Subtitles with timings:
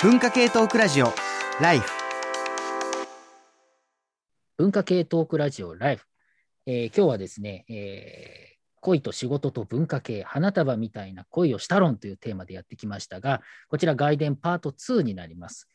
[0.00, 1.12] 文化系トークラジオ
[1.60, 1.90] ライフ。
[4.56, 6.06] 文化系トークラジオライフ、
[6.66, 15.68] えー今日はですね、えー恋と仕事と文化系花束みたいな恋をした論というテーマでやってきましたがこちら外伝パート2になります、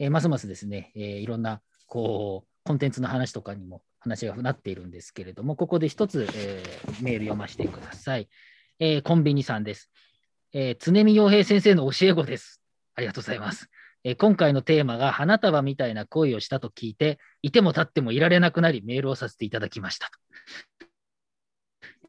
[0.00, 8.28] えーますますですね、えーいろんなこうコンテンツの話とかにも話がなっているんですけれどもここで一つ、えーメール読ませてください、
[8.80, 9.88] えーコンビニさんです、
[10.52, 12.57] えー常見洋平先生の教え子です。
[12.98, 13.70] ありがとうございます
[14.02, 20.10] えー今回のテーマが花束みたいな恋をしたと聞いて、いても立ってもいられなくなりメールをさせていただきました。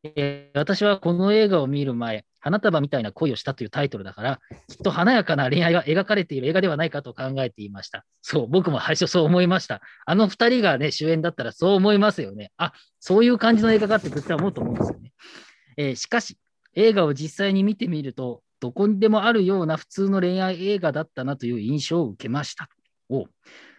[0.03, 8.05] えー私はこの映画を見る前、花束みたいな恋をしたというタイトルだから、きっと華やかな恋愛が描かれている映画ではないかと考えていました。
[8.21, 9.81] そう、僕も最初そう思いました。
[10.05, 12.52] あの二人がね、主演だったらそう思いますよね。
[12.58, 15.13] あ、そういう感じの映画かって絶対思うと思うんですよね。
[15.77, 16.38] えーしかし、
[16.75, 22.70] 映画を実際に見てみると、どこにでもあるような普通の恋愛映画だったなという印象を受けました。
[23.09, 23.26] お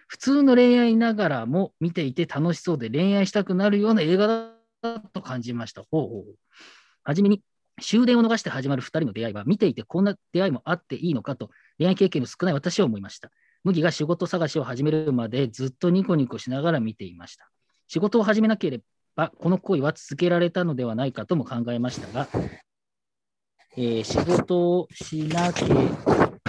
[0.08, 5.84] 普通の恋愛ながらも見ていて楽しそうで恋愛したくなるような映画だと感じました。
[5.92, 7.42] はじめに、
[7.80, 13.30] 終電を逃して始まる2人の出会いは、見ていてこんな出会いもあっていいのかと、恋愛経験の少ない私は思いました。
[13.62, 17.48] 麦が仕事探しを始めるまでずっとニコニコしながら見ていました。
[17.86, 18.80] 仕事を始めなけれ
[19.14, 22.26] ば、この恋は続けられたのではないかとも考えましたが、
[23.76, 25.64] えー仕事をしなけ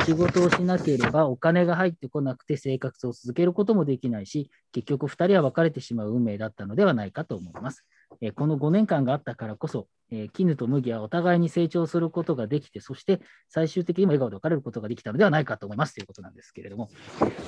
[0.05, 7.85] 仕事をしなければお金が入ってこなくて生活を続けることもできないし、結局2人は別れてしまう運命だったのではないかと思います。
[8.21, 16.89] えーこの5年間があったからこそ、えー絹と麦はお互いに成長することができて、そして最終的にも笑顔で別れることができたのではないかと思いますということなんですけれども、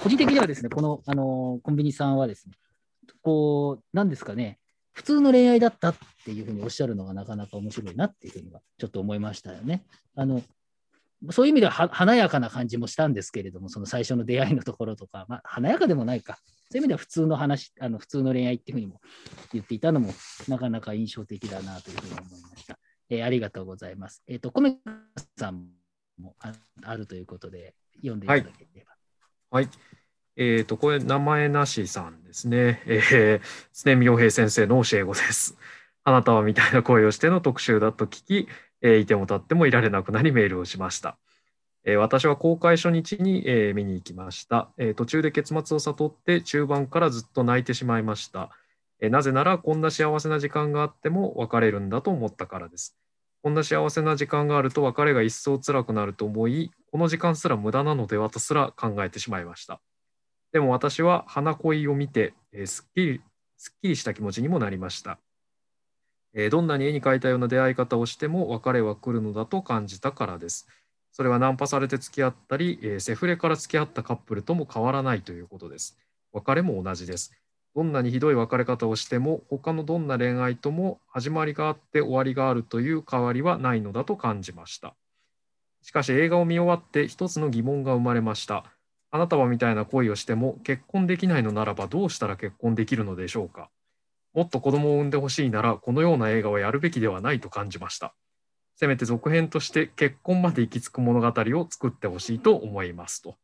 [0.03, 2.53] 個人的にはですね、この、あのーコンビニさんはですね、
[3.23, 4.59] こう、なんですかね、
[4.93, 9.83] 普通の恋愛だったっていうふうにおっしゃるのがなかなか面白いなっていうふうにはちょっと思いましたよね。
[10.15, 10.41] あの
[11.31, 16.37] そういう意味では華やかな感じもしたんですけれども、その最初の出会いのところとか、まあ、華やかでもないか。
[16.69, 18.99] そういう意味では普通の話、あの普通の恋愛っていうふうにも
[19.53, 20.13] 言っていたのも、
[20.49, 22.77] なかなか印象的だなというふうに思いました。
[23.09, 24.23] えーありがとうございます。
[24.27, 24.77] えっ、と、コメ
[25.37, 25.69] さん
[26.19, 26.53] もあ
[26.83, 28.95] あるということで、読んでいただければ。
[29.51, 29.69] はい。
[30.35, 32.81] えっ、と、これ、名前なしさんですね。
[32.87, 35.57] えー、常見洋平先生の教え子です。
[36.03, 38.47] あなたはみたいな声をしての特集だと聞き、
[38.81, 41.17] えーいても立ってもいられなくなりメールをしました。
[41.85, 48.49] えー私は公開初日に、えー見に行きました、えー途中で結末を悟って中盤からずっと泣いてしまいました。
[48.99, 52.97] えーなぜならこんな幸せな時間があっても別れるんだと思ったからです。
[53.43, 59.81] こんな幸せな時間があると別れが一層辛くなると思い、この時間すら無駄なのではとすら考えてしまいました。
[60.53, 63.21] でも私は花恋を見て、えーすっきり、
[63.57, 65.17] すっきりした気持ちにもなりました。
[66.35, 70.67] えーどんなに絵に描いたような出会い方をしても別れは来るのだと感じたからです。
[71.11, 75.97] それはナンパされて付き合ったり、えーセフレから付き合ったカップルとも変わらないということです。
[76.31, 77.33] 別れも同じです。
[77.75, 84.93] どんなにひどい別れ方をしても、他のどんな恋愛とも始まりがあって終わりがあるという変わりはないのだと感じました。
[85.81, 88.65] しかし映画を見終わって一つの疑問が生まれました。
[89.15, 93.69] あなたはみたいな恋をしても結婚できないのならばどうしたら結婚できるのでしょうか？
[94.33, 98.15] もっと子供を産んでほしいならこのような映画はやるべきではないと感じました。
[98.75, 101.27] せめて続編として結婚まで行き着く物語
[101.59, 103.35] を作ってほしいと思いますと。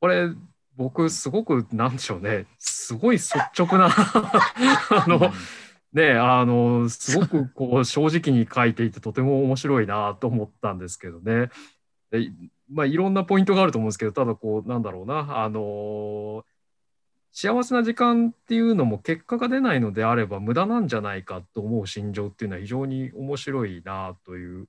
[0.00, 0.28] これ
[0.74, 5.32] 僕すごくなんでしょうねすごい率直な あの、
[5.92, 11.50] ねあのすごくこう正直に書いていてとても面白いなと思ったんですけどね。
[12.10, 12.28] で
[12.70, 16.44] まあいろんなポイントがあると思うんですけどただこうなんだろうなあの
[17.32, 24.68] 幸せな時間っていうのも結果が出ないのであれば無駄なんじゃないかと思う心情っていうのは非常に面白いなという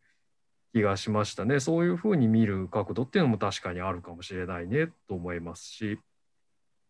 [0.74, 1.60] 気がしましたね。
[1.60, 6.00] そういうふうに見る角度っていうのも確かにあるかもしれないねと思いますし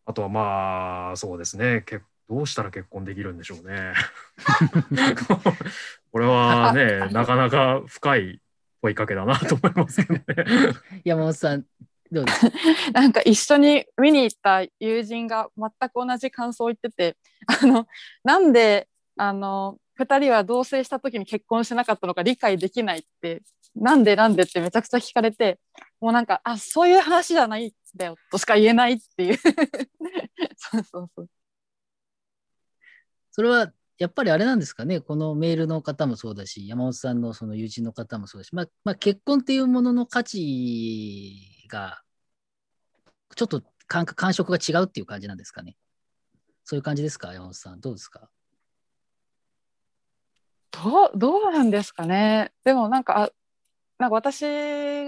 [0.06, 3.92] あとはまあそうですね結どうしたら結婚できるんでしょうね。
[6.10, 8.40] これはねなかなか深い
[8.86, 10.74] 問いかけだなと思いますけどね。
[11.04, 11.64] 山本さん、
[12.12, 12.56] どうですか？
[12.94, 17.16] なんか一緒に見に行った友人が全く同じ感想を言ってて
[17.62, 17.86] あの
[18.22, 23.42] なんであの2人は同棲した時に結婚しなかったのか理解できないって
[23.74, 25.58] なんでなんでってめちゃくちゃ聞かれて
[26.00, 29.38] もうなんかあそういう話じゃないんだよとしか言えないっていう。
[30.56, 31.28] そうそうそう。
[33.32, 42.02] それはやっぱりあれなんですかね、このメールの方もそうだし、山本さんのその友人の方もそうだし、まあ、まあ、結婚っていうものの価値が、
[43.34, 45.76] ちょっと感感触が違うっていう感じなんですかね。
[46.64, 47.80] そういう感じですか、山本さん。
[47.80, 48.28] どうですか？
[50.72, 53.30] どうどうなんですかねでもなんかあ
[53.98, 54.42] なんか私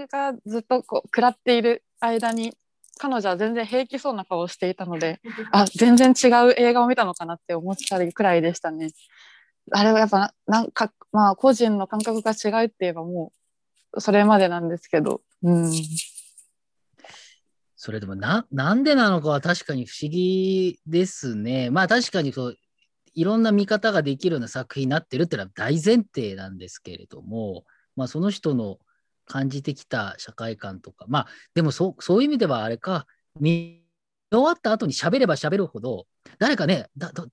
[0.07, 2.57] がずっとこう食らっている間に
[2.99, 5.19] 彼女は全然平気そうな顔をしていたので
[5.51, 8.91] あ全然違う映画を見たのかなって思ったりくらいでしたね。
[9.71, 13.31] あれはやっぱなんかまあ個人の感覚が違うって言えばも
[13.93, 15.71] うそれまでなんですけど、うん、
[17.81, 21.69] それでもな、なんでなのかは確かに不思議ですね。
[21.69, 22.57] まあ確かにそう、
[23.13, 27.63] いろんな見方ができるような作品になってるっていうのは大前提なんですけれども、
[27.95, 28.79] まあその人の
[29.29, 33.05] 感じてきた社会観とか、まあでもそそういう意味ではあれか、
[33.39, 33.85] 見
[34.31, 36.07] 終わった後に喋れば喋るほど、
[36.39, 36.87] 誰かね、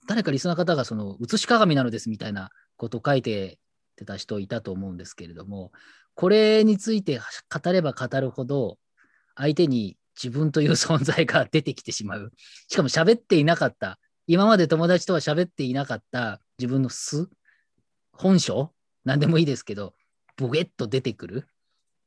[0.06, 3.58] 誰かリスナー方がその写し鏡なのですみたいなこと書いて
[4.06, 5.72] た人いたと思うんですけれども、
[6.14, 8.78] これについて語れば語るほど、
[9.34, 12.32] 相手に自分という存在が出てきてしまう。
[12.68, 13.98] しかも喋っていなかった。
[14.26, 17.30] 今まで友達とは喋っていなかった自分の素
[18.12, 18.72] 本性
[19.04, 19.94] 何でもいいですけど、
[20.36, 21.48] ボゲッと出てくる。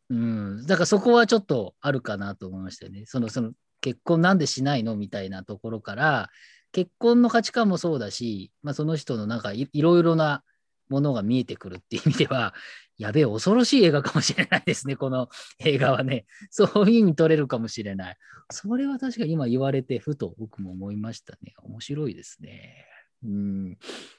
[0.10, 0.66] うん。
[0.66, 3.04] だからそこはちょっとあるかなと思いましたよね。
[3.06, 3.52] その、その、
[3.82, 6.30] 結婚なんでしないのみたいなところから、
[6.72, 10.44] 結婚の価値観もそうだし、まあ、その人のなんかいろいろな
[10.90, 12.54] ものが見えてくるっていう意味では、
[12.98, 15.30] やべえ、恐ろしい映画かもしれないですね、この
[15.60, 16.26] 映画はね。
[16.50, 18.18] そういう意味取れるかもしれない。
[18.52, 21.54] それは確かに今言われて、ふと僕も思いましたね。
[21.64, 22.86] 面白いですね。
[23.24, 23.78] うん、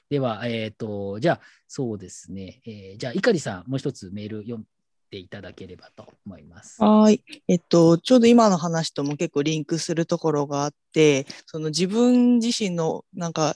[0.09, 2.61] では、えっ、ー、と、じゃあ、そうですね。
[2.65, 4.63] えー、じゃあ、碇さん、もう一つメール読
[5.11, 6.81] ていただければと思います。
[6.81, 7.21] はい。
[7.47, 13.55] えっと、ちょうど今の話とも結構リンクするところがあって、その自分自身のなんか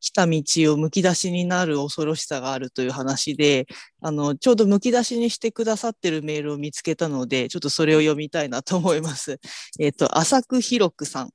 [0.00, 3.66] 来た道をむき出しになる恐ろしさがあるという話で、
[4.00, 9.38] あの、ちょうどむき出しにしてくださってるメールを見つけたので、ちょっとそれを読みたいなと思います。
[9.78, 11.30] えっと、浅く広くさん。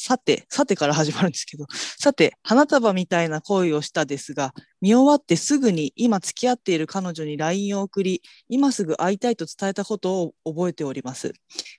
[0.00, 1.66] さて、さてから始まるんですけど、
[1.98, 11.32] さて、花束みたいな恋をしたですが、見終わってすぐに今付き合っている彼女に LINE を送り、今すぐ会いたいと伝えたことを覚えております。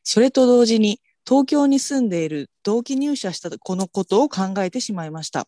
[0.04, 5.48] それと同時に、東京に住んでいる同期入社したこのことを考えてしまいました。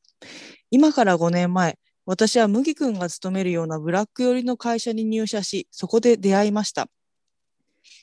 [0.70, 6.88] 今から5年前、私は麦君が勤めるようなブラック寄りの会社に入社し、そこで出会いました。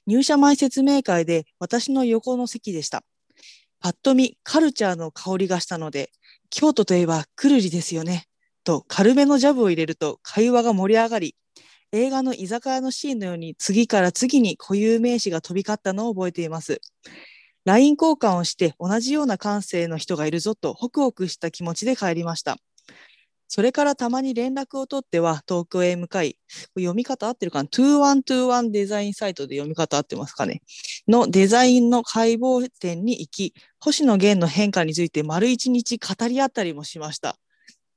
[0.07, 3.03] 入社前説明会で私の横の席でした。
[3.81, 6.11] パッと見カルチャーの香りがしたので、
[6.51, 8.25] 京都といえばくるりですよね。
[8.65, 11.37] と軽めのジャブを入れると会話が盛り上がり、
[11.93, 16.81] 映画の居酒屋のシーンのように次から次に固有名詞が飛び交ったのを覚えています。
[17.65, 22.59] LINE 交換をして同じような感性の人がいるぞとホクホクした気持ちで帰りました。
[23.49, 26.37] それからたまに連絡を取っては東京へ向かい、
[26.77, 30.63] 読み方合ってるかな ?2121 デザインサイトで読み方合ってますかね？
[31.09, 37.37] のデザインの解剖展に行き、星野源の変化について丸一日語り合ったりもしました。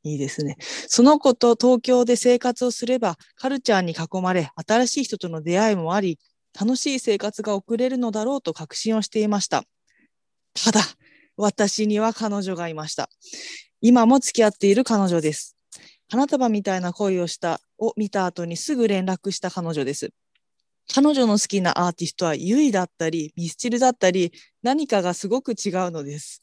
[0.03, 0.57] いいですね。
[0.87, 6.17] その子と東京で生活をすれば、カルチャーに囲まれ、新しい人との出会いもあり、
[6.59, 9.63] 楽しい生活が送れるのだろうと確信をしていました。
[10.53, 10.81] ただ、
[11.37, 13.09] 私には彼女がいました。
[13.81, 15.57] 今も付き合っている彼女です。
[16.07, 20.11] 花束みたいな恋をしたを見た後にすぐ連絡した彼女です。
[20.93, 26.41] 彼女の好きなアーティストはユイだったり、ミスチルだったり、何かがすごく違うのです。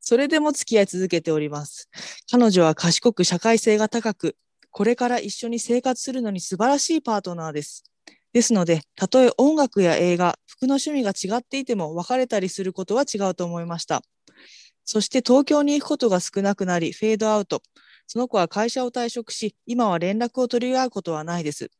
[0.00, 1.88] それでも付き合い続けております。
[2.30, 4.36] 彼女は賢く社会性が高く、
[4.70, 7.84] これから一緒に生活するのに素晴らしいパートナーです。
[8.32, 14.02] ですので、たとえ音楽や映画、服の趣味が違っていても別れたりすることは違うと思いました。
[14.84, 17.62] そして東京に行くことが少なくなり、フェードアウト。
[18.06, 21.70] その子は会社を退職し、今は連絡を取り合うことはないです。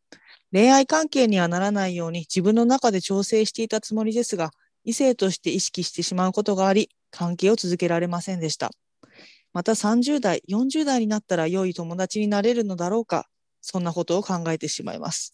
[0.52, 4.50] 恋愛関係にはならないように自分の中で調整していたつもりですが、
[4.84, 8.70] 異性として意識してしまうことがあり、関係を続けられませんでした。
[9.52, 13.28] また30代、40代になったら良い友達になれるのだろうか、
[13.60, 15.32] そんなことを考えてしまいます。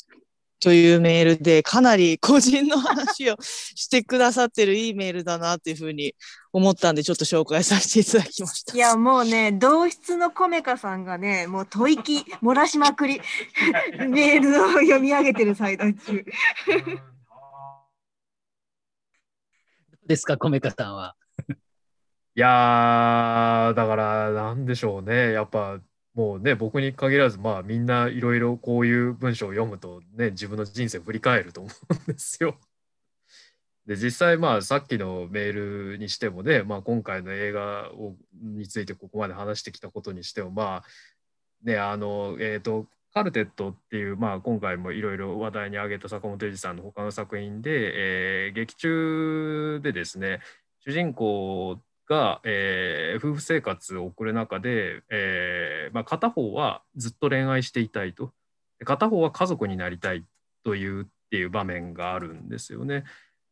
[0.60, 6.14] というメールで、かなり個人の話をしてくださってるいいメールだなっていうふうに
[6.52, 8.74] 思ったんで、ちょっと紹介させていただきました。
[8.74, 13.20] いや、もうね、同室のコメカさんがね、もう吐息漏らしまくり、
[14.08, 15.94] メールを読み上げてる最中。
[20.06, 21.16] ですか、コメカさんは。
[22.36, 25.32] いやだから、なんでしょうね。
[25.32, 25.80] やっぱ、
[26.20, 32.58] もうね、僕に限らず、まあみんないろいろこういう文章を読むとね、自分の人生を振り返ると思うんですよ。
[33.86, 40.84] で、実際まあさっきのメールにしてもね、まあ今回の映画をについてここまで話してきたことにしても、まあ
[41.62, 50.40] ね、あの、えっ、ー、と、カルテットっていう、まあ、今回もいろいろ話題に挙げた坂本龍二さんの他の作品で、えー、劇中でですね
[50.84, 58.32] 主人公が、えー、夫婦生活を送る中で、えーまあ、片方はずっと恋愛していたいと
[58.84, 60.24] 片方は家族になりたい
[60.64, 63.04] というっていう場面があるんですよね。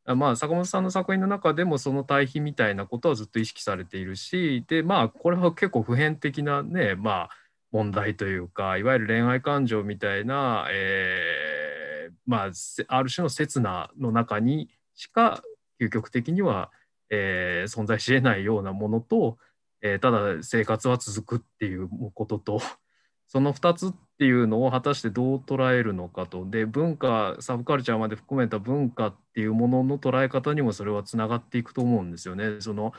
[0.05, 7.31] まあ、坂本さんの作品の中でもその対比みたいなことはずっと意識されているしでまあこれは結構普遍的なねまあ
[7.73, 12.51] 問題というかいわゆる恋愛感情みたいな、えー、まあ
[12.89, 15.43] ある種の刹那の中にしか
[15.81, 16.71] 究極的には、
[17.11, 19.39] えー、存在しえないようなものと、
[19.83, 22.61] えー、ただ生活は続くっていうことと
[23.27, 32.61] その2つっていうのを果たしてどう捉えるのかとで文化サブカルチャーまで含めた文化っていうものの捉え方にもそれはつながっていくと思うんですよね。
[32.61, 32.93] その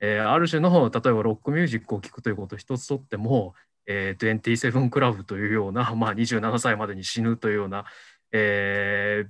[0.00, 3.54] えー、ある種の例えばロックミュージックを聴くということ一つとっても、
[3.86, 7.84] えー、27クラブというような、 まあ、27歳までに死ぬというような、
[8.32, 9.26] え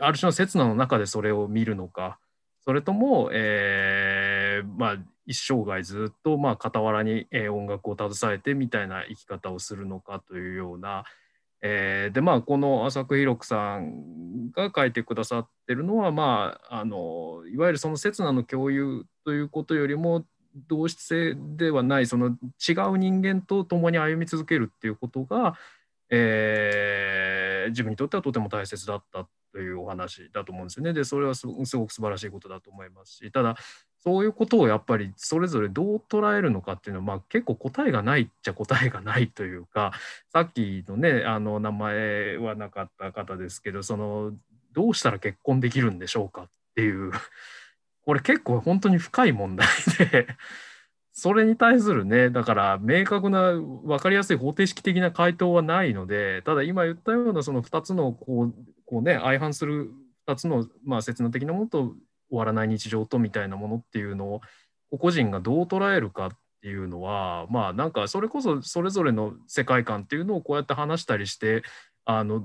[0.00, 2.18] ー、ある種の刹那の中でそれを見るのか
[2.68, 11.04] それとも、えーまあ、一生涯ずっと、まあ、傍らに、え、音楽を携えてみたいな生き方をするのかというような、
[11.62, 20.26] えー、でまあこの浅久弘樹さんが書いてくださってるのは、まあ、あのいわゆるその刹那の共有ということよりも
[20.68, 22.36] 同質性ではないその
[22.68, 25.56] 違う人間と共に歩み続けるっていうことが、
[26.10, 30.92] えー、自分にとってはとても大切だったというお話だと思うんですよね。
[30.92, 33.32] でそれはすごく素晴らしいことだと思いますし。
[33.32, 33.56] ただ
[33.98, 39.92] そういうことをやっぱりそれぞれどう捉えるのかっていうのは、まあ、結構答えがないっちゃ答えがないというか
[40.32, 44.32] さっきのねあの名前はなかった方ですけどその
[44.72, 47.12] どうしたら結婚できるんでしょうかっていう。
[48.02, 49.66] これ結構本当に深い問題
[49.98, 50.28] で。
[51.20, 58.54] それに対するね、だから明確な分かりやすい方程式的な回答はないので、ただ今言ったようなその2つのこう
[58.86, 59.90] こう、ね、相反する
[60.28, 64.42] 2つの、まあ、刹那的なものと終わらない日常とみたいなものっていうのを
[64.96, 66.30] 個人がどう捉えるかっ
[66.62, 71.64] ていうのはまあなんかそれこそそれぞれの世界観っていうのをこうやって話したりして
[72.04, 72.44] あの、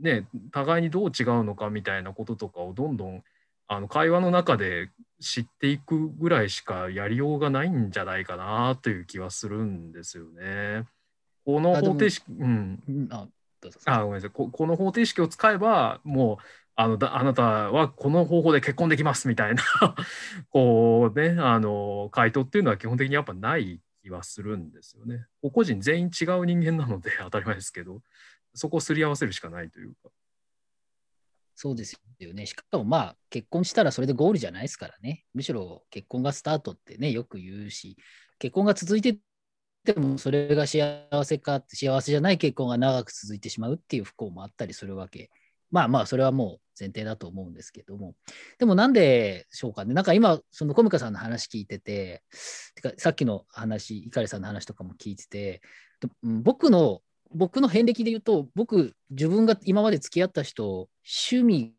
[0.00, 3.22] ね、互いにどう違うのかみたいなこととかをどんどん
[3.68, 4.88] あの会話の中で
[5.24, 10.84] 知っていくぐらいしかやりようがないんじゃないかなという気はするんですよね。
[11.44, 13.08] この方程式、うん。
[13.10, 13.26] あ
[13.86, 14.48] あごめんなさいこ。
[14.48, 16.44] この方程式を使えば、もう、
[16.76, 19.62] あのだあなたはこの方法で結婚できますみたいな
[20.50, 25.26] こうね、あの、回答っていうのは基本的にやっぱない気はするんですよね。
[25.40, 28.02] 個々人全員違う人間なので当たり前ですけど、
[28.54, 30.10] そこをすり合わせるしかないというか。
[31.54, 32.46] そうですよね。
[32.46, 35.24] しかもまあ、結婚したらそれでゴールじゃないですからね。
[35.34, 37.96] むしろ結婚がスタートってね、よく言うし、
[38.38, 39.18] 結婚が続いて
[39.84, 45.30] てもそれが幸せかって幸せじゃない結婚が長く続いてしまうっていう不幸もあったりするわけ。
[45.70, 48.14] まあまあ、それはもう前提だと思うんですけども。
[48.58, 49.92] でもなんでしょうかね。
[49.92, 52.22] なんか今、そのコミカさんの話聞いてて、
[52.74, 55.62] てかさっきの話、イカリさんの話とかも聞いてて、
[56.22, 57.00] 僕の
[57.34, 60.88] 僕の遍歴で言うと、僕、自分が今まで付き合った人、
[61.30, 61.74] 趣味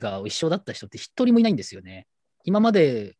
[0.00, 2.06] が一緒だった人って一人もいないんですよね。
[2.44, 3.16] 今まで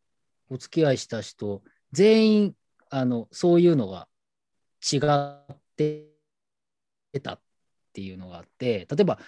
[0.50, 2.54] お付き合いした人、全員、
[2.90, 4.08] あの、そういうのが
[4.82, 6.08] 違って
[7.22, 7.40] たっ
[7.92, 9.18] ていうのがあって、例えば、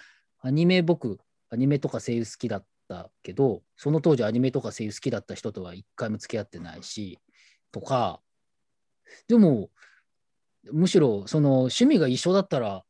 [0.41, 7.19] アニメ僕、アニメとか声優好きだったけど、その当時アニメとか声優好きだった人とは一回も付き合ってないし、
[7.71, 8.21] とか、
[9.27, 9.69] でも、
[10.71, 12.83] むしろその趣味が一緒だったら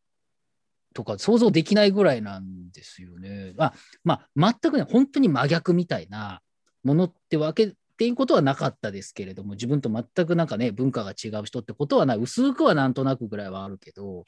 [0.96, 3.54] とか想像できないぐらいなんですよね。
[3.58, 6.42] あまあ、全くね、本当に真逆みたいな
[6.84, 14.24] ものってわけっていうことはなかったですけれども、自分と全くなんかね、文化が違う人ってことはない、薄くはなんとなくぐらいはあるけど、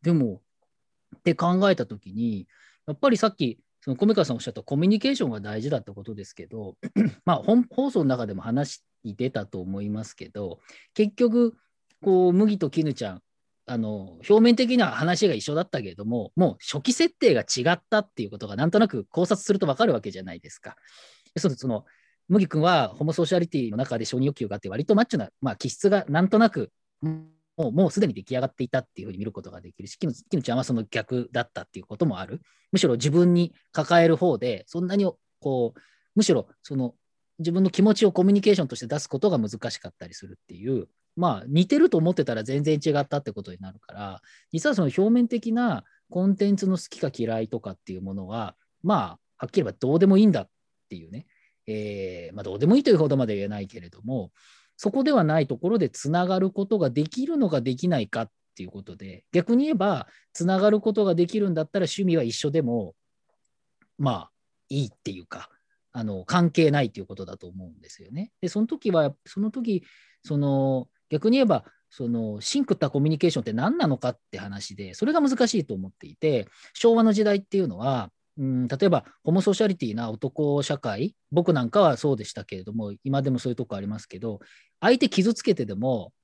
[0.00, 0.42] でも、
[1.16, 2.46] って考えたときに、
[2.86, 6.76] やっぱりさっき、その米川さんおっしゃったコミュニケーションが大事だってことですけど、
[7.24, 10.60] まあ本放送の中でも話に出たと思いますけど、
[10.94, 11.56] 結局、
[12.02, 13.20] こう麦と絹ちゃん
[13.66, 20.76] あの表面的な話が一緒だったけれどももう初期設定が違ったっていうことがなんとなく考察すると分かるわけじゃないですか。
[21.38, 21.84] そその
[22.28, 26.70] 麦君はホモソーシャリティの中で承認欲求があって割とマッチョな、まあ、気質がなんとなく
[27.56, 32.40] もうもうすでに出来上がっていたっていうふうに見ることができるし、キムキムちゃんはその逆だったっていうこともある。
[32.72, 35.80] むしろ自分に抱える方で、そんなにこう、
[36.14, 36.94] むしろその
[37.38, 50.48] 自分の気持ちをコミュニケーションとして出すことが難しかったりするっていう、まあ、似てると思ってたら全然違ったってことになるから、実はその表面的なコンテンツの好きか嫌いとかっていうものは、まあ、はっきり言えばどうでもいいんだっ
[50.88, 51.26] ていうね、
[51.66, 54.30] えー、まあ、どうでもいいというほどまで言えないけれども、
[54.76, 62.94] そこではないところでつながることができるのかできないかっていうことで、逆に言えば、つながることができるんだったら趣味は一緒でも、
[63.98, 64.30] まあ、
[64.68, 65.50] いいっていうか、
[65.94, 68.32] あの関係ないということだと思うんですよね。
[68.40, 69.84] で、その時は、その時、
[70.24, 84.40] その逆に言えば、そのシンクったコミュニケーションって何なのかって話で、それが難しいと思っていて、昭和の時代っていうのは、うん、例えばホモソーシャリティな男社会、僕なんかはそうでしたけれども、今でもそういうとこありますけど、
[84.80, 86.14] 相手傷つけてでも、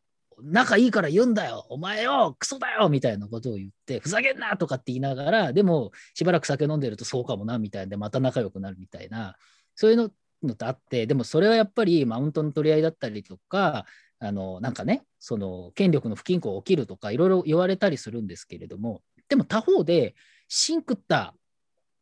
[0.40, 9.37] 仲いいから言うんだよ、お前よ、クソだよみたいなことを言って、ふざけんなとかって言いながら、でもしばらく酒飲んでるとそうかもなみたいなで、また仲良くなるみたいな、
[9.75, 10.11] そういうの
[10.42, 13.85] のってあって、でもそれはやっぱりマウントの取り合いだったりとか、
[14.20, 20.14] あのなんかね、その権力の不均衡起きるとか、いろいろ言われたりするんですけれども、でも他方で、
[20.48, 21.34] シンクった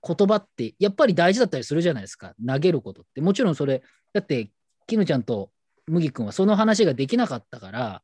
[0.07, 3.21] 言葉ってやっぱり大事だったりするじゃないですか、投げることって。
[3.21, 3.83] もちろんそれ、
[4.13, 4.51] だって、
[4.87, 5.51] キヌちゃんと
[5.87, 8.03] 麦君はその話ができなかったから、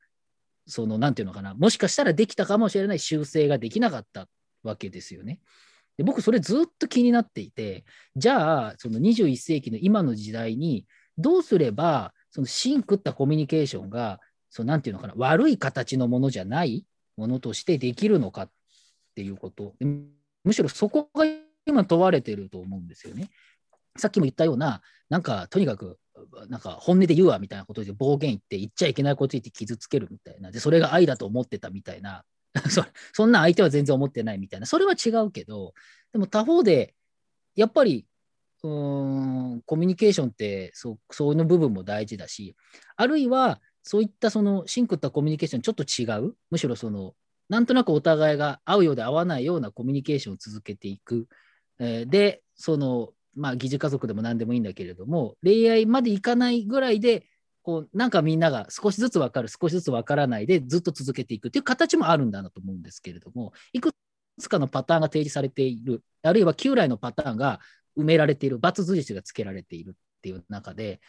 [0.67, 4.29] その、なんていうのかな、もしかしたらできたかもしれない修正ができなかった
[4.63, 5.41] わけですよね。
[5.97, 7.85] で僕、それずっと気になっていて、
[8.17, 10.87] じゃあ、その21世紀の今の時代に、
[11.19, 14.19] どうすれば、そのシンクったコミュニケーションが、
[14.51, 16.85] そのなんていうのかな、悪い形のものじゃない
[17.17, 18.51] ものとしてできるのかっ
[19.15, 19.75] ていうこと。
[20.45, 21.25] むしろそこが
[21.67, 23.31] 今問われてると思うんですよね。
[23.97, 25.99] さっきも言ったような、なんかとにかく、
[26.49, 30.51] なんか本音で言うわみたいなことで暴言言って言っちゃいけないこと言って傷つけるみたいな。
[30.51, 32.25] で、それが愛だと思ってたみたいな。
[32.71, 34.67] そそんな相手は全然思ってないみたいな。
[34.67, 35.75] それは違うけど、
[36.13, 36.95] でも他方で、
[37.55, 38.07] やっぱり、
[38.65, 38.69] う
[39.57, 42.57] ん、コミュニケーションってそう、そういう部分も大事だし、
[42.97, 47.15] あるいは、そういったそのシンクったコミュニケーションちょっと違う、むしろその、
[47.49, 51.27] なんとなくお互いが合うようで合わないようなコミュニケーションを続けていく。
[51.81, 57.27] えーで、その、まあ、疑似家族でも何でもいいんだけれども、恋愛までいかないぐらいで、
[57.63, 63.93] こう、なんかみんなが少しずつ分かる、少しずつ分からないでずっと続けていくっていう形もあるんだなと思うんですけれども、いく
[64.39, 67.61] つかのパターンが提示されている、あるいは旧来のパターンが
[67.97, 71.01] 埋められている、罰印がつけられているっていう中で、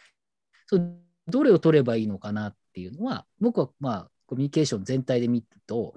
[0.66, 0.78] そ
[1.26, 5.94] どれを取ればいいのかなっていうのは、僕はまあ、コミュニケーション全体で見ると、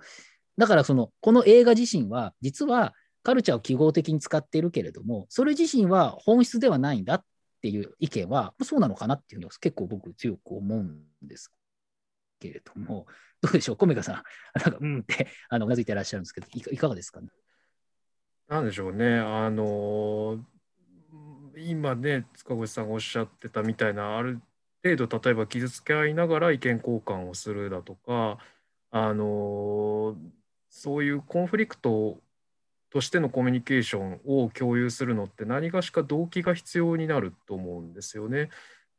[0.57, 7.23] だからその、この映画自身は、実はカルチャーを記号的に使っているけれども、それ自身は本質ではないんだっ
[7.61, 11.51] ていう意見は、そうなのかなっていうのは結構僕強く思うんです
[12.39, 13.05] けれども、
[13.41, 14.23] どうでしょう、コメカさん、
[14.63, 17.27] なんか、うんって、あの、うなずいてらっしゃるんですけど、いかがですかね？
[18.47, 20.39] なんでしょうね、あの
[21.57, 24.41] 今ね、塚越さんがおっしゃってたみたいな、ある
[24.83, 28.39] 程度、例えば傷つけ合いながら意見交換をするだとか、
[28.89, 30.15] あの
[30.69, 32.21] そういうコンフリクト
[32.89, 38.49] としてのコミュニケーションを共有するのって何がしか動機が必要になると思うんですよね。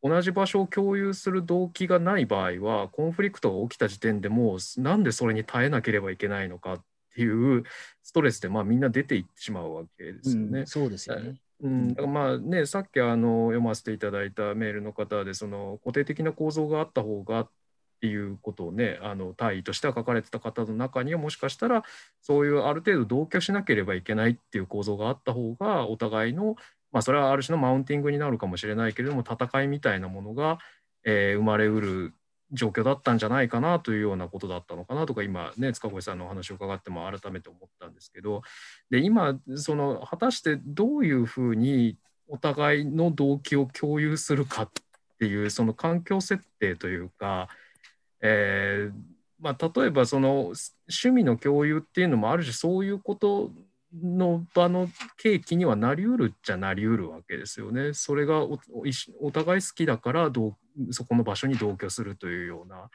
[0.03, 7.65] 同じ場所を共有する動機がない場合はコンフリクトが起きた時点でもうなんでそれに耐えなければいけないのかっていう
[8.03, 10.61] ストレスでまあみんな出ていってしまうわけですよね。
[10.61, 11.35] うんそうですよね。
[11.61, 17.51] うん、だからまあね、さっきあの読ませていただいたメールの方で、その固定的な構造があった方がっ
[18.01, 21.83] ていうことをね、あの大意としては書かれてた方の中には、もしかしたら、
[22.23, 26.55] そういうある程度同居しなければいけないっていう構造があった方が、お互いの、
[26.93, 30.59] まあ、それはある種のマウンティングになるかもしれないけれども、戦いみたいなものが、
[31.05, 32.15] えー生まれうる
[32.53, 38.43] 状況だったんじゃないかなというようなことだったのかなとか、今ね、塚越さんのお話を伺っても改めて思ったんですけど、
[38.91, 41.97] で今その果たしてどういうふうに
[42.29, 44.71] お互いの動機を共有するかっ
[45.19, 47.49] ていうその環境設定というか、
[48.21, 50.53] えーまあ、例えばその
[50.89, 53.51] 趣味の共有っていうのもある種そういうこと
[54.03, 54.89] の場の
[55.23, 57.95] 契機にはなりうるっちゃなりうるわけですよね。
[57.95, 58.59] それがお
[59.33, 60.57] 互い好きだから同
[60.91, 62.91] そこの場所に同居するというような。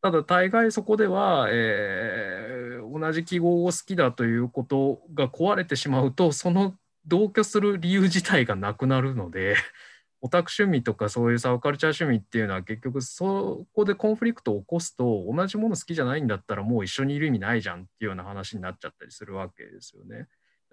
[0.00, 2.58] ただ大概そこでは、えー
[2.98, 6.74] 同じ記号を好きだということが壊れてしまうとその
[7.06, 9.56] 同居する理由自体がなくなるので
[10.20, 20.26] オタク趣味とかそういうサブカルチャー趣味っていうのは結局そこでコンフリクトを起こすと同じもの好きじゃないんだったらもう一緒にいる意味ないじゃんっていうような話になっちゃったりするわけですよね。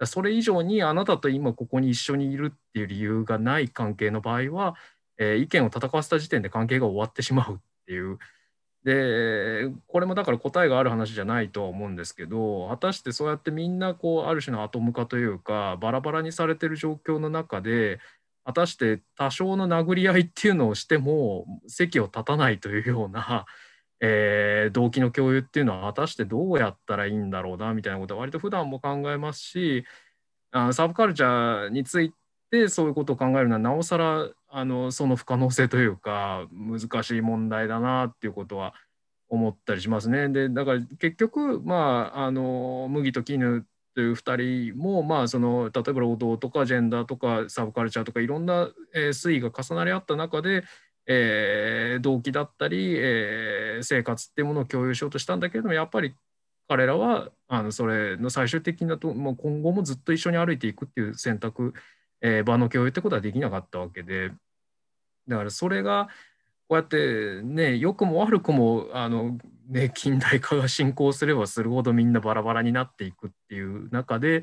[0.04, 4.74] それ以上にあなたと今ここに一緒にいるっていう理由がない関係の場合は、
[5.18, 8.18] えー意見を戦わせた時点で関係が終わってしまうっていう。
[8.84, 17.98] でこれもだから答えがある話じゃないとは思うんですけど果たしてそうやってみんなこうある種のアトム化というかバラバラにされてる状況の中で
[18.44, 23.44] 果たして多少の殴り合いっていうのをしても席を立たないというような、
[24.00, 29.84] えー動機の共有っていうのは果たしてどうやったらいいんだろうなみたいなことは割と普段も考えますし
[30.52, 32.16] あサブカルチャーについて
[32.50, 38.74] でそういうことを考えるのはなおさらあのその不可能性というか難しい問題だなっていうことは
[39.28, 40.28] 思ったりしますね。
[40.28, 50.64] でだから結局まああの麦と絹という2人もまあその例えば労働とかジェンダーとかサブカルチャーとかいろんな、えー推移が重なり合った中で、
[51.06, 56.14] えー動機だったり、えー生活っていうものを共有しようとしたんだけれどもやっぱり
[56.68, 61.74] 彼らはあのそれの最終的なと、もう今後もずっと一緒に歩いていくっていう選択、
[62.20, 64.32] えー場の共有ってことはできなかったわけで
[65.28, 66.08] だからそれが
[66.68, 74.42] こうやってね良くも悪くもあの、ね、近代化が進行すればするほどみんなバラバラになっていくっていう中で、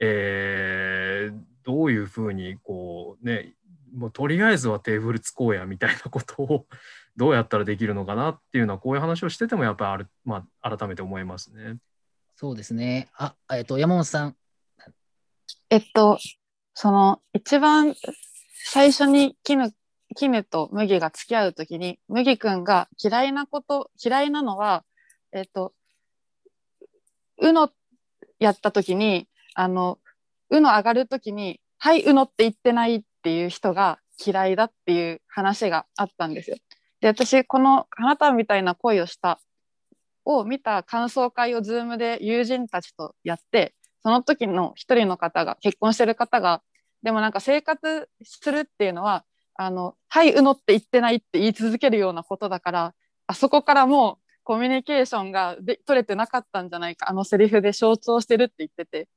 [0.00, 3.54] えーどういうふうにこうね
[3.92, 6.66] もうとりあえずはテーブルつこうやみたいなことを
[7.16, 11.76] どうやったらできるのかなっていうのはこういう話をしててもやっぱりある、まあ、改めて思いますね。
[12.34, 13.08] そうですね。
[13.16, 14.36] あ、えっと、山本さん。
[15.70, 16.18] えっと、
[16.74, 17.94] その一番
[18.66, 19.72] 最初に絹
[20.16, 24.84] 絹と麦が付き合うときに麦くんが嫌いなこと嫌いなのは
[25.32, 25.72] えっと
[27.38, 27.70] うの
[28.38, 29.98] やったときにあの
[30.50, 36.56] うの上がるときに「はいうの」って言ってないっていう人が嫌いだっていう話があったんですよ。
[37.00, 39.40] で私この「花束みたいな恋をした」
[40.24, 43.74] を見た感想会を Zoom で友人たちとやって
[44.04, 46.62] その時の一人の方が結婚してる方が
[47.02, 49.24] でもなんか生活するっていうのは
[49.56, 52.94] あの「はいうの」って言ってないって言い続けるようなことだから
[53.26, 59.08] あそこからもうコミュニケーションがで取れてなかったんじゃないかあのセリフで象徴してるって言ってて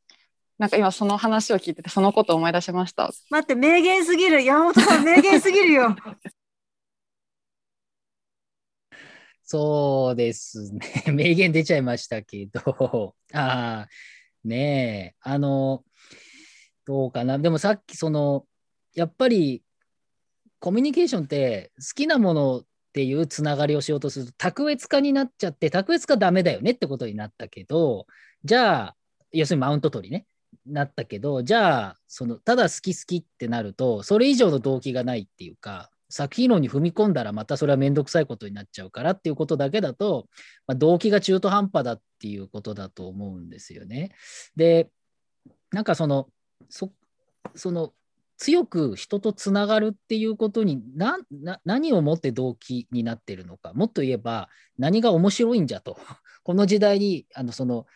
[0.57, 3.11] なんか今その話を聞いててそのことを思い出しました。
[3.29, 4.43] 待って、名言すぎる。
[4.43, 5.95] 山本さん、名言すぎるよ。
[9.43, 11.03] そうですね。
[11.13, 13.87] 名言出ちゃいましたけど、ああ、
[14.43, 15.83] ねえ、あの、
[16.85, 17.37] どうかな。
[17.39, 18.45] でもさっきその、
[18.93, 19.63] やっぱり
[20.59, 28.07] コミュニケーションって好きなものっていうつながりをしようとすると卓越化になっちゃって、卓越化ダメだよねってことになったけど、
[28.43, 28.95] じゃあ、
[29.31, 30.25] 要するにマウント取りね。
[30.65, 40.27] なったけど、じゃあ、その、ただ好き好きってなると、それ以上の動機がないっていうか、作品論に踏み込んだらまたそれは面倒くさいことになっちゃうからっていうことだけだと、
[40.65, 44.11] まあ、動機が中途半端だっていうことだと思うんですよね。
[44.55, 44.89] で、
[45.71, 46.29] なんかその、
[46.69, 46.91] そ
[47.55, 47.93] その
[48.37, 55.97] 強く人とつながるっていうことになな何をもって動機になってるのか、もっと言えば何が面白いんじゃと、
[56.43, 57.87] この時代にあのその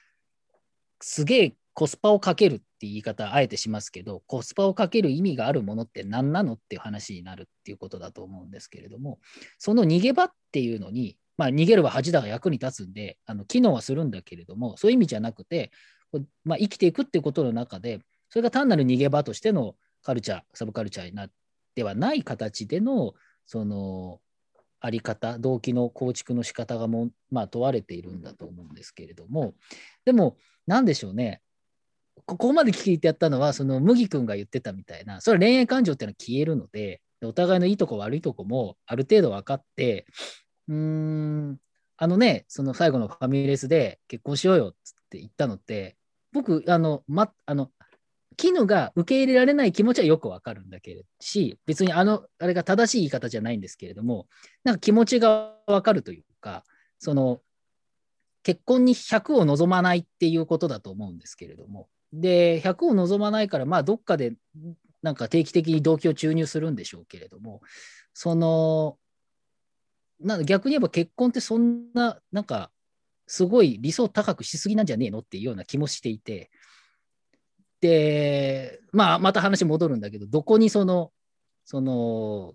[0.99, 9.19] すげえコスパをかけるって言い方あえてしますけど、コスパをかける意味があるものって何なのっていう話になるっていうことだと思うんですけれども、
[9.57, 15.71] その逃げ場っていうのに、まあ、逃げるは恥だが役に立つんで、あの機能はするんだけれども、そういう意味じゃなくて、
[16.43, 21.31] まあ、生きていくっていうことの中で、それが単なる逃げ場としてのカルチャー、サブカルチャーになっ
[21.75, 23.13] てはない形での、
[23.45, 24.19] その、
[24.83, 29.53] あり方、動機の構築の仕方がも、まあ、問われているんだと思うんですけれども、
[30.05, 31.41] でも、なんでしょうね、
[32.31, 40.05] ここまで聞いてやったのは、その麦君が言ってたみたいな、それは恋愛感情っていうのは消えるので、お互いのいいとこ悪いとこもある程度分かって、
[40.69, 41.57] うーん、
[41.97, 44.71] あのね、その最後のファミレスで結婚しようよっ
[45.09, 45.97] て言ったのって、
[46.31, 47.69] 僕、あの、ま、あの、
[48.37, 54.29] 絹が受け入れられない気持ちはよくわかるんだけれどし、別にあの、あれが正しい言い方じゃないんですけれども、
[54.63, 56.63] なんか気持ちがわかるというか、
[56.97, 57.41] その、
[58.43, 64.33] 結婚に100を望まないっていうことだと思うんですけれども、で、100を望まないから、まあ、どっかで、
[65.01, 67.61] なんか定期的に動機を注入するんでしょうけれども、
[68.13, 68.97] その、
[70.19, 72.71] なん逆に言えば結婚ってそんな、なんか、
[73.27, 76.51] すごい理想高くしすぎなんじゃねえのっていうような気もしていて、
[77.79, 81.11] で、まあ、また話戻るんだけど、どこにその、
[81.65, 82.53] その、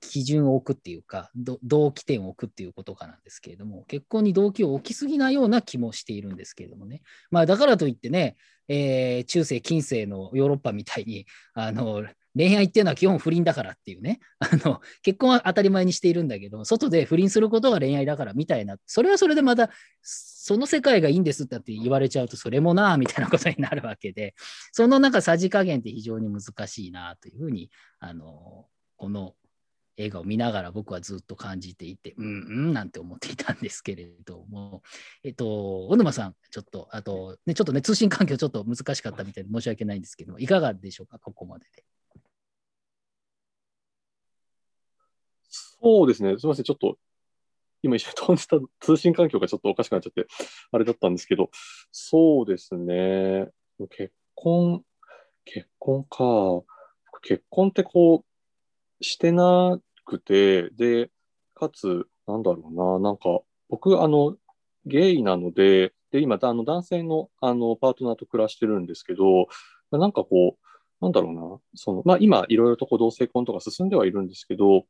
[0.00, 7.02] 基準を置くっていうか、ど動機点を置くっていうことかなんですけれども、結婚に動機を置きすぎなような気もしているんですけれどもね。
[7.30, 8.36] まあ、だからといってね、
[8.68, 12.04] えー中世、近世のヨーロッパみたいに、あの、
[12.36, 19.70] 恋愛っていうのは基本不倫だからっていうね、 あの、結婚は当たり前にしているんだけど、外で不倫することが恋愛だからみたいな、それはそれでまた、
[20.02, 24.34] その世界がいいんですって言われちゃうと、それもなあみたいなことになるわけで、
[24.72, 29.34] そのなんかさじ加減って非常に難しいなというふうに、あの、この
[30.00, 32.28] 映画を見ながら僕はずっと感じていて、うんう
[32.70, 34.82] んなんて思っていたんですけれども、
[35.22, 41.84] えっと、小沼さん、ちょっと、あと、ね、ちょっとね、通信環境ちょっと難しかったみたいで申し訳ないんですけども、いかがでしょうか、ここまでで。
[45.48, 46.38] そうですね。
[46.38, 46.64] すみません。
[46.64, 46.98] ちょっと、
[47.82, 50.26] 今一緒に飛んでた通信環境がちょっとおかしくなっちゃって、
[50.72, 51.50] あれだったんですけど、
[51.90, 53.48] そうですね。
[53.90, 54.82] 結婚、
[55.44, 56.62] 結婚か。
[57.22, 59.78] 結婚ってこう、してな
[60.10, 61.10] くて、で、
[61.54, 64.36] かつ、なんだろうな、なんか、僕、あの、
[64.86, 69.46] ゲイなので、で、今、あの、男性の、あの、パートナーと暮らしてるんですけど、
[69.92, 74.86] なんかこう、なんだろうな、その、まあ、今、いろいろとこう同性婚とか進んではいるんですけど、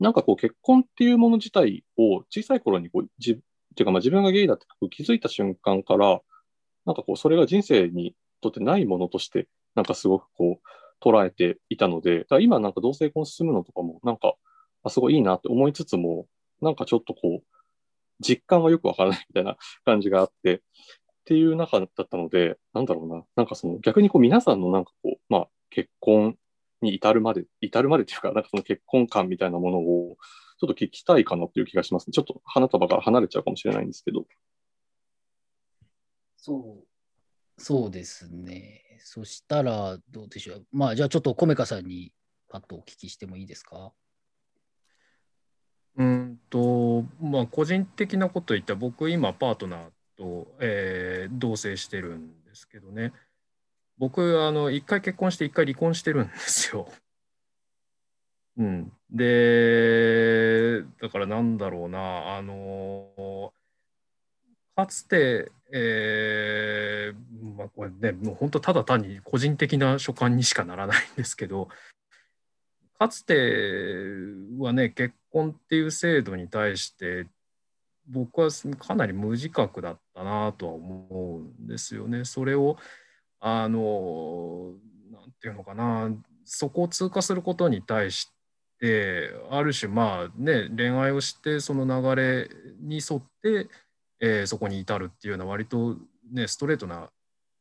[0.00, 3.42] なんかこう結婚っていうもの自体を小さい頃にこう自
[3.76, 6.20] ていうかまあ自分がゲイだって気づいた瞬間から、
[6.86, 10.68] なんかこう、それが人生にとってないものとして、なんかすごくこう、
[11.02, 14.34] 捉えていたので、今なんか同性婚進むのとかも、なんか、
[14.82, 16.26] あ、すごいいいなって思いつつも、
[16.60, 17.44] なんかちょっとこう、
[18.20, 20.60] 実感はよくわからないみたいな感じがあって、っ
[21.24, 26.36] ていう中だったので、なんだろうな、なんかその逆にこう皆さんのなんかこう、まあ結婚
[26.82, 30.16] に至るまで、至るまでっていうか、なんかその結婚観みたいなものを
[30.60, 32.12] ちょっと聞きたいかなっていう気がしますね。
[32.12, 34.26] ちょっと花束から離れちゃうかもしれないんですけど。
[36.36, 36.86] そう、
[37.62, 38.80] そうですね。
[39.00, 40.66] そしたら、どうでしょう。
[40.72, 42.14] まあ、じゃあちょっとコメカさんに
[42.48, 43.92] パッとお聞きしてもいいですか？
[45.96, 53.12] うんと、まあ、個人的なこと言ったら、僕、今、パートナーと、えー同棲してるんですけどね、
[53.98, 56.90] 僕、あの、一回結婚して、一回離婚してるんですよ。
[58.56, 58.92] うん。
[59.10, 63.52] で、だからなんだろうな、あの、
[64.80, 71.68] かつて、えーまあ、これね、もう本当、ただ単に個人的な所感にしかならないんですけど、
[72.98, 73.34] かつて
[74.58, 77.26] はね、結婚っていう制度に対して、
[78.06, 82.24] 僕はかなり無自覚だったなとは思うんですよね。
[82.24, 82.78] それを、
[83.38, 84.72] あの、
[85.12, 86.10] なんていうのかな、
[86.46, 88.30] そこを通過することに対し
[88.78, 93.68] て、ある種、まあね、恋愛をして、その流れに沿って、
[94.20, 95.96] えーそこに至るっていうような、割と
[96.30, 97.10] ね、ストレートな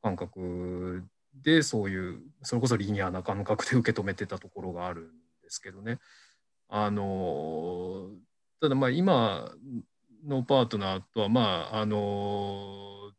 [0.02, 5.06] 感覚で、そういう、それこそリニアな感覚で受け止めてたところがあるん
[5.41, 6.00] ですけどね。
[6.72, 8.12] あの
[8.62, 9.52] ただまあ今
[10.24, 13.12] のパートナーとはまああの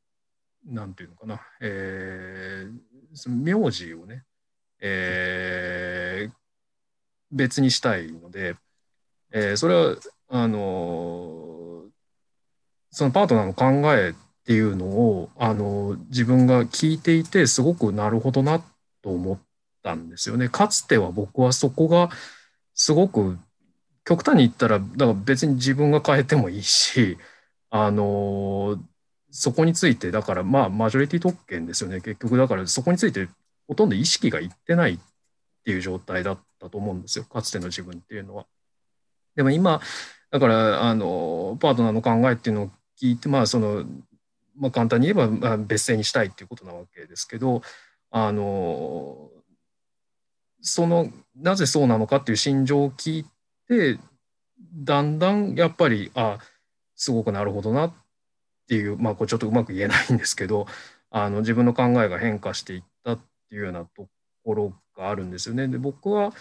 [0.64, 2.78] なんていうのかな、えー
[3.12, 4.24] その名字をね、
[4.80, 6.32] えー
[7.32, 8.54] 別にしたいので、
[9.32, 9.96] えーそれは
[10.28, 11.69] あの
[12.90, 18.62] そのパートナーの考えっていうのをあの自分が聞いていてすごくなるほどな
[19.02, 19.38] と思っ
[19.82, 20.48] たんですよね。
[20.48, 22.10] かつては僕はそこが
[22.74, 23.38] すごく
[24.04, 27.18] 極端に言ったらだから別に自分が変えてもいいし
[27.70, 28.78] あの
[29.30, 33.28] そこについてだからまあマジョリティ特権ですよね結局だからそこについて
[33.68, 34.98] ほとんど意識がいってないっ
[35.64, 38.46] ていう状態だったと思うんですよかつての自分っていうのは。
[39.36, 39.80] でも今
[40.30, 43.84] だからあのパートナーの考えっていうのを聞いてまあその、
[44.56, 47.62] まあ、簡単に言えば、別姓にしたいっていうことなわけですけど
[48.10, 49.30] あの
[50.60, 53.26] そのなぜそうなのかっていう心情を聞い
[53.68, 53.98] て
[54.74, 56.38] だんだんやっぱりあ
[56.96, 57.92] すごくなるほどなっ
[58.68, 60.66] ていうまあこれちょっとうまく言えないんですけど
[61.10, 64.08] あの自分の考えが変化していったっていうようなと
[64.44, 65.66] ころがあるんですよね。
[65.68, 66.32] で僕は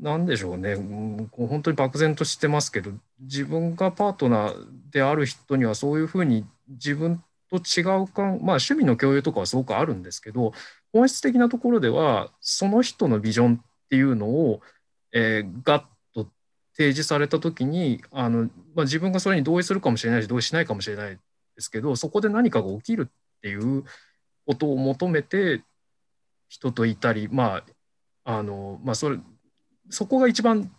[0.00, 10.52] 何でしょうね、うん本当に漠然としてますけど自分がパートナーである人にはそういうふうに自分と違うかまあ趣味の共有とかはすごくあるんですけど
[10.92, 14.60] 本質的なところではその人のビジョンっていうのを、
[15.12, 15.82] えーガッ
[16.14, 16.28] と
[16.76, 21.18] 提示された時にあの、まあ、自分がそれに同意するかもしれないし同意しないかもしれないで
[21.58, 23.84] すけどそこで何かが起きるっていう
[24.46, 25.62] ことを求めて
[26.48, 27.62] 人といたりま
[28.24, 29.18] ああのまあそれ
[29.90, 30.70] そこが一番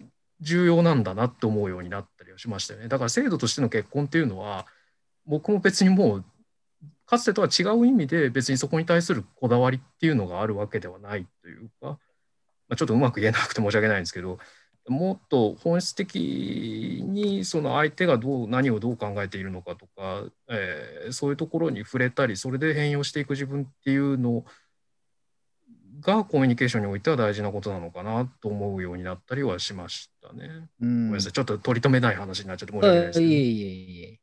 [0.42, 2.88] 重要なんだなって思うようになったりはしましたよね。
[2.88, 4.66] だから制度としての結婚っていうのは
[5.26, 6.26] 僕も別にもう
[7.06, 11.98] かつてとは違う意味で別にそこに対するこだわりっていうのがあるわけではないというか、
[12.68, 14.38] ま、ちょっとうまく言えなくて申し訳ないんですけど
[14.88, 24.46] もっと本質的にその相手がどう何をどう考えているのかとか、えーそういうところに触れたりそれで変容していく自分っていうのを
[26.02, 30.70] がコミュニケーションにおいては大事なことなのかなと思うようになったりはしましたね。
[30.82, 33.32] うんごめんなさいちょっと取り留めない話になっちゃって申し訳ないですけど。
[33.32, 34.20] いえいえいえ。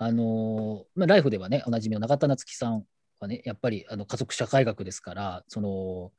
[0.00, 2.84] あのーまあ、ライフではね、おなじみの永田夏樹さん
[3.18, 6.12] はね、やっぱりあの家族社会学ですから、その、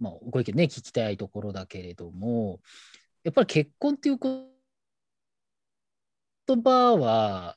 [0.00, 2.60] まあ、ご意見ね、聞きたいところだけれども、
[3.24, 4.46] やっぱり結婚っていう言
[6.62, 7.56] 葉は、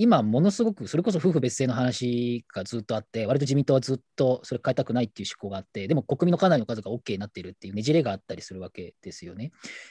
[0.00, 9.50] 今ものすごく、それこそ夫婦別姓の話がずっとあって、割と自民党はずっとそれ変えたくないっていう思考があって、でも国民のかなりの数が OK になっているっていうねじれがあったりするわけですよね。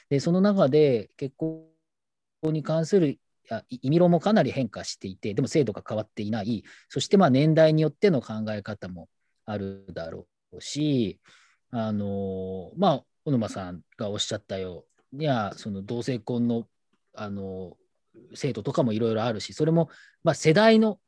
[0.09, 1.65] で、その中で結婚
[2.43, 3.19] に関する
[3.69, 9.09] 意味論もかなり変化していて、でも制度が変わっていない、そしてまあ年代によっての考え方も
[9.45, 11.19] あるだろうし、
[11.71, 16.65] あのまあ、小沼さんがおっしゃったようには、その同性婚の、
[17.13, 17.75] あの
[18.33, 19.89] 制度とかもいろいろあるし、それも、
[20.23, 20.99] まあ、世代の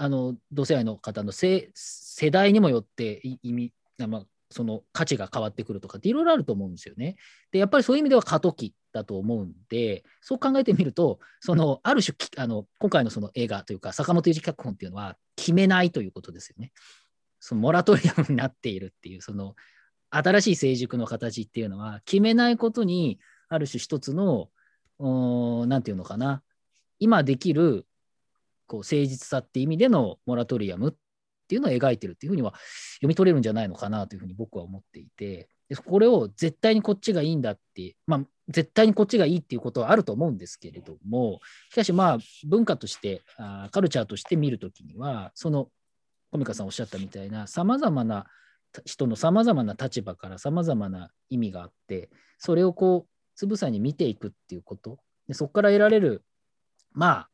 [0.00, 3.72] あの同性愛の方の世世代にもよって意味、
[4.06, 7.16] まあ、その価値が変わってくるとかっていろいろあると思うんですよね。
[7.50, 16.72] で、やっぱりそういう意味では過渡期だと思うんで、そう考えてみると、そのある種あの、今回のその映画というか、坂本龍二脚本っていうのは、決めないということですよね。
[17.40, 19.54] そのモラトリアムになっているっていう、その
[20.10, 24.50] 新しい成熟の形っていうのは、決めないことに、ある種一つの、
[24.98, 26.42] うーんなんていうのかな、
[26.98, 27.86] 今できる
[28.66, 30.94] こう誠実さって意味でのモラトリアムっ
[31.48, 32.52] ていうのを描いてるっていうふうには
[32.96, 45.68] 読み取れるんじゃないのかなというふうに僕は思っていて、でこれを絶対にこっちがいいんだって、まあ、絶対にこっちがいいっていうことはあると思うんですけれども、しかしまあ文化として、あカルチャーとして見るときには、その
[46.30, 48.26] コミカさんおっしゃったみたいな、さまざまな
[48.84, 54.98] 人のさまざまな立場からさまざまな意味があって、それをこう、つぶさに見ていくっていうこと、
[55.28, 56.24] でそこから得られる、
[56.90, 57.28] まあ、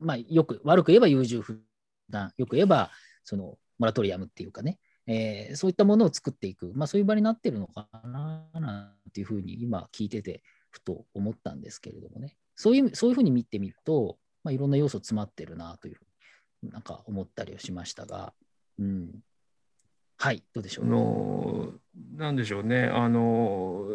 [0.00, 1.62] まあ、よく、悪く言えば優柔不
[2.10, 2.90] 断、よく言えば、
[3.22, 12.36] その、モラトリアムっていうかね、えーそういったものを作っていく、まあ、そういう場になってるのかな、なんていうふうに今聞いてて、ふと思ったんですけれどもね。
[12.56, 16.06] そういう、そういうふうに見てみると、まあ、いろんな要素詰まってるなというふう
[16.64, 18.34] になんか思ったりはしましたが、
[18.80, 19.20] うん。
[20.18, 20.86] はい、どうでしょう。
[20.86, 21.72] の
[22.16, 23.86] なんでしょうねあの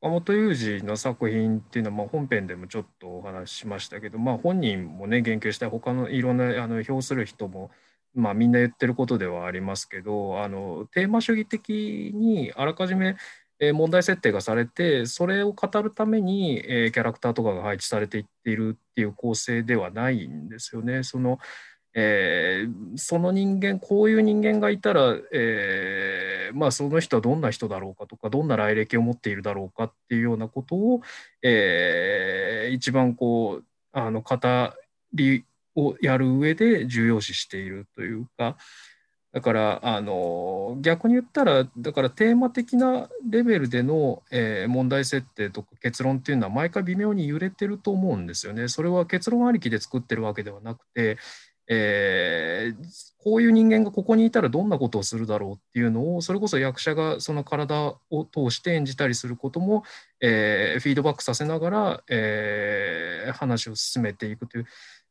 [0.00, 7.70] 坂本雄二の作品っていうのは、まあ、本編でもちょっとお話ししましたけど、まあ、本人もね言及した他のいろんなあの評する人も、
[8.14, 13.16] まあ、みんな言ってることではありますけどあのテーマ主義的にあらかじめ
[13.60, 21.02] えー問題設定がされてそれを語るために、えーキャラクターとかが配置されていっているっていう構成ではないんですよね。
[21.02, 21.38] その
[21.94, 31.00] えーその人間こういう人間がいたら、えーまあ、その人はどんな人だろうかとかどんな来歴を持っているだろうかっていうようなことを、
[31.42, 34.36] えー一番こうあの語
[35.14, 38.56] りをやる上で重要視しているというか
[39.32, 48.68] だからあの逆に言ったらだからテーマ的なレベルでの、えー問題設定とか結論っていうのは毎回微妙に揺れてると思うんですよね。
[48.68, 51.18] それは結論ありきで作ってるわけではなくて
[51.68, 59.82] えーこういう人間がここにいたらどんなことをするだろうっていうのをそれこそ役者がその体を通して演じたりすることも、
[60.20, 64.66] えーフィードバックさせながら、えー話を進めていくという。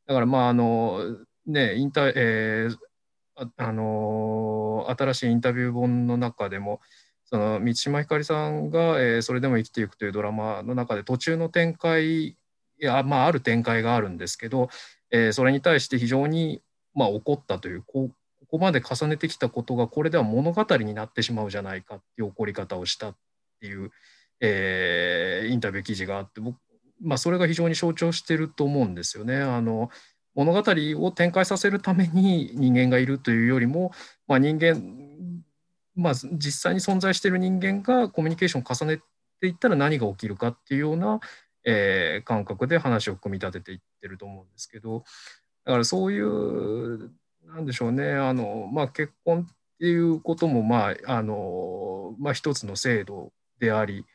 [0.07, 2.69] だからまああのねインタ、え
[3.35, 6.81] ああの新しいインタビュー本の中でも
[7.25, 12.37] その満島ひかりさんが、えそれでも生きていく」というドラマの中で途中の展開
[12.79, 14.69] いや、まあ、ある展開があるんですけど、
[15.11, 16.61] えーそれに対して非常に、
[16.93, 23.15] まあ、怒ったというこここまで重ねてきたことがこれでは物語になってしまうじゃないかっていう怒り方をしたっ
[23.59, 23.91] ていう、
[24.39, 26.57] えーインタビュー記事があって僕、
[27.01, 29.37] まあ、それが非常に象徴してると思うんですよね。
[29.37, 29.89] あの
[30.37, 33.91] 物語を展開させるために人間がいるというよりも、
[34.27, 35.43] まあ、人間、
[35.95, 39.01] まあ、実際に存在している人間がコミュニケーションを重ね
[39.41, 41.19] ていったら何が起きるかっていうような、
[41.67, 45.03] えー感覚で話を組み立てていってると思うんですけど
[45.65, 47.11] だからそういう
[47.45, 54.05] なんでしょうねあの、まあ、結婚っていうことも、まああのまあ、一つの制度であり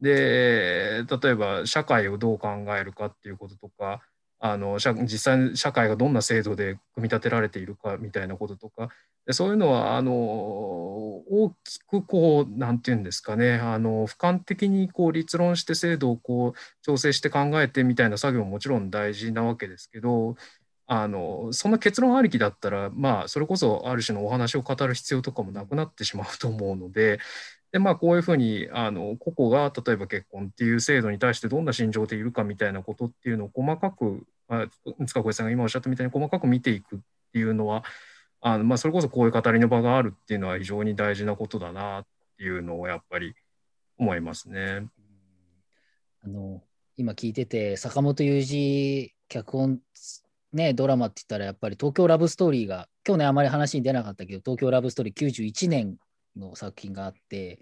[0.00, 4.00] で例えば社会をどう考えるかっていうこととか
[4.40, 8.88] あの実際社会がどんな制度で組み立てられているかみたいなこととか
[9.30, 20.36] そういうのはあの大きくこうなんていうんですかねあの俯瞰的にこう立論して制度をこう調整して考えてみたいな作業ももちろん大事なわけですけど
[20.86, 27.18] あのそんな結論ありきだったらまあそれこそある種のお話を語る必要とかもなくなってしまうと思うので。
[27.70, 34.66] でまあ、こういうふうにあの個々が例えば結婚っていう制度に対してどんな心情でいるかみたいなことっていうのを細かくあ
[35.06, 36.98] 塚越さんが今おっしゃったみたいに細かく見ていくっ
[37.32, 37.84] ていうのは
[38.40, 42.06] あの、まあ、それこそこういう語りの場があるっていうのは非常に大事なことだなっ
[42.38, 43.34] ていうのをやっぱり
[43.98, 44.86] 思いますね。
[46.24, 46.62] あの
[46.98, 49.78] 今聞いてて、坂本雄二脚本、
[50.52, 55.96] ね、ドラマって言ったら、やっぱり東京ラブストーリーが、今日ね、あまり話に出なかったけど、東京ラブストーリー91年
[56.38, 57.60] の作品があって、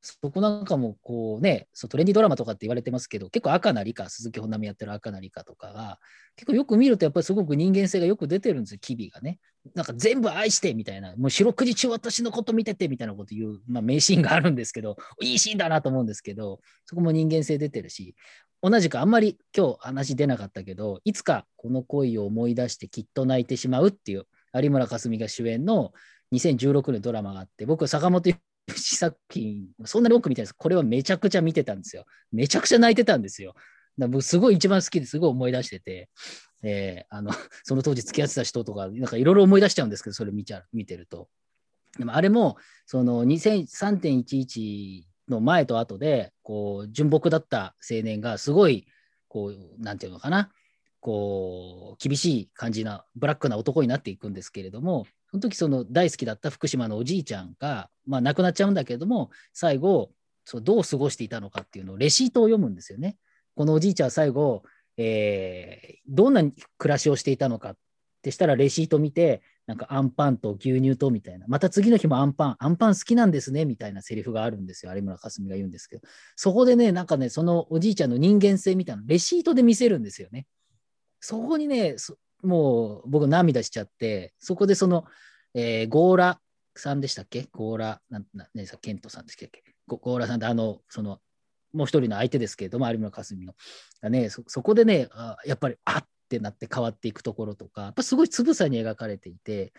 [0.00, 5.98] そこなんかもこうね、そうトレンディドラマとかって言われてますけど、結構赤な理科、鈴木保奈美やってる赤な理科とかが、
[6.36, 9.40] 結構よく見ると、やっぱりすごく人間性がよく出てるんですよ、機微がね。
[9.74, 18.14] なんか全部愛してみたいな、もう四六時中私のこと見ててみたいなこと言う、まあ、名シーンがあるんですけど、いいシーンだなと思うんですけど、そこも人間性出てるし、
[18.62, 25.92] 同じくあんまり今日話出なかったけど、いつかこの恋を思い出してきっと泣いてしまうっていう有村架純が主演の
[26.32, 28.36] 2016年ドラマがあって、僕、坂本龍
[28.68, 30.52] 一作品、そんなに多く見てないです。
[30.52, 32.04] これはめちゃくちゃ見てたんですよ。
[32.32, 33.54] めちゃくちゃ泣いてたんですよ。
[33.98, 36.08] だ僕、すごい一番好きですごい思い出してて、
[36.62, 37.30] えーあの
[37.62, 41.28] その当時付き合ってた人とか、なんかいろいろ思い出しちゃうんですけど、それ見ちゃ見てると。
[41.98, 42.56] でもあれも、
[42.86, 48.86] その2003.11の前と後で、こう、純朴だった青年が、すごい、
[49.28, 50.50] こう、なんていうのかな、
[51.00, 60.10] こう、厳しい感じな、ブラックな男になっていくんですけれども、その時その大好きだった福島のおじいちゃんが、まあ、亡くなっちゃうんだけれども、最後、
[60.44, 63.16] そうどう過ごしていたのかっていうのをレシートを読むんですよね。
[63.54, 64.62] このおじいちゃんは最後、
[64.96, 66.42] えーどんな
[66.78, 67.76] 暮らしをしていたのかっ
[68.22, 76.02] てしたらレシート見て、なんかアンパンと牛乳とみたいな、また次の日もアンパン、アンパン好きなんですねみたいなセリフがあるんですよ、有村架純が言うんですけど、
[76.34, 80.46] そこでね、なんかね、そのおじいちゃんの人間性みたいなレシートで見せるんですよね。
[81.20, 81.96] そこにね、
[82.42, 85.04] もう僕涙しちゃって、そこでその、
[85.54, 86.40] えーゴーラ
[86.74, 87.48] さんでしたっけ？
[87.52, 89.62] ゴーラ、なんなねさケントさんでしたっけ？
[89.86, 91.18] ゴゴーラさんってあの、その、
[91.72, 93.54] もう一人の相手ですけれども、有村架純の。
[94.10, 99.72] ね、そそこでね、あやっぱり、あってなって変わっていくところとか、やっぱすごいつぶさに描かれていて、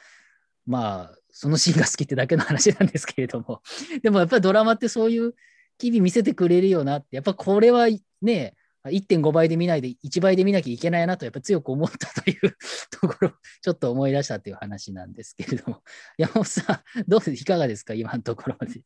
[0.66, 3.62] まあ、そのシーンが好きってだけの話なんですけれども、
[4.03, 5.34] でもやっぱりドラマってそういう
[5.78, 7.88] 機微見せてくれるよなって、やっぱこれは
[8.22, 8.55] ね、
[8.86, 12.57] 1.5倍で見ないで1倍で見なきゃいけないなと、やっぱ強く思ったという
[12.91, 15.84] ところ、ちょっと思い出したという話なんですけれども、
[16.17, 17.41] 山本さん、どうです？
[17.41, 18.82] いかがですか、今のところまで。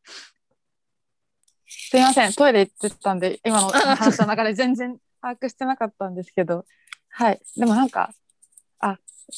[1.68, 6.66] すいません、トイレ行ってたんで、今の話の中で全然把握してなかったんですけど、
[7.10, 7.42] はい。
[7.56, 8.12] でもなんか、
[8.80, 8.98] あ、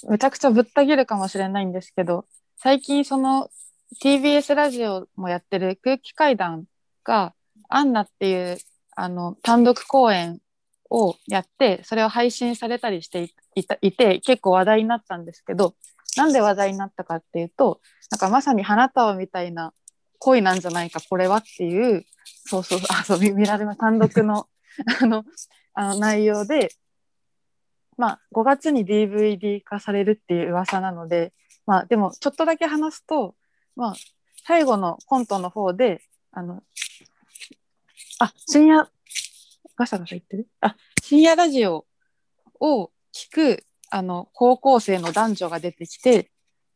[0.09, 2.25] めちゃくちゃぶった切るかもしれないんですけど、
[2.57, 3.49] 最近その
[4.01, 6.65] TBS ラジオもやってる空気階段
[7.03, 7.33] が、
[7.67, 8.57] アンナっていう
[8.95, 10.39] あの単独公演
[10.89, 15.75] をやって、それを配信されたりしていたいて、結構話題になったんですけど、
[16.17, 17.81] なんで話題になったかっていうと、
[18.11, 19.73] なんかまさに花束みたいな
[20.19, 22.05] 恋なんじゃないか、これはっていう、
[22.45, 23.79] そうそう、 あ、そう、見見られます。
[23.79, 24.47] 単独 の、
[25.01, 25.23] あの、
[25.73, 26.69] あの内容で、
[27.97, 31.33] まあ、5月に DVD 化されるっていう噂なので、
[31.65, 33.35] まあ、でも、ちょっとだけ話すと、
[33.75, 33.95] まあ、
[34.45, 36.61] 最後のコントの方で、あの、
[38.19, 38.89] あ、深夜、
[39.75, 40.47] ガサガサ言ってる？
[40.61, 41.85] あ、深夜ラジオ
[42.59, 46.31] を聞く、あの、高校生の男女が出てきて、